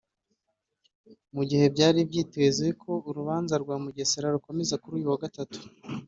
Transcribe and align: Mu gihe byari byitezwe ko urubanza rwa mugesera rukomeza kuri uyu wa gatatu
Mu 1.35 1.43
gihe 1.49 1.65
byari 1.73 1.99
byitezwe 2.09 2.67
ko 2.81 2.91
urubanza 3.09 3.53
rwa 3.63 3.75
mugesera 3.83 4.35
rukomeza 4.35 4.79
kuri 4.81 4.93
uyu 4.97 5.11
wa 5.11 5.21
gatatu 5.23 5.59